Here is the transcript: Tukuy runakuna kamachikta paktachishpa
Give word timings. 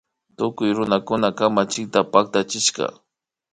Tukuy 0.37 0.69
runakuna 0.77 1.29
kamachikta 1.37 1.99
paktachishpa 2.11 2.85